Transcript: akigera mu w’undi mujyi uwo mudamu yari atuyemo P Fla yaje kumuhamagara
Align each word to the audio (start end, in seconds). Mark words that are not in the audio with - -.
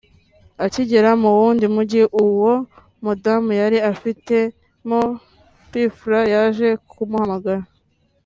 akigera 0.65 1.09
mu 1.21 1.29
w’undi 1.37 1.65
mujyi 1.75 2.03
uwo 2.23 2.51
mudamu 3.03 3.51
yari 3.61 3.77
atuyemo 3.89 5.01
P 5.69 5.71
Fla 5.97 6.21
yaje 6.33 6.67
kumuhamagara 6.89 7.63